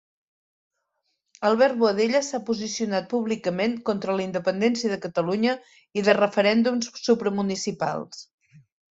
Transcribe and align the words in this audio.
Albert 1.49 1.75
Boadella 1.83 2.21
s'ha 2.27 2.39
posicionat 2.47 3.05
públicament 3.11 3.75
contra 3.89 4.15
la 4.21 4.23
independència 4.29 4.91
de 4.95 4.97
Catalunya 5.05 5.53
i 6.01 6.05
de 6.09 6.17
referèndums 6.21 6.91
supramunicipals. 7.03 8.25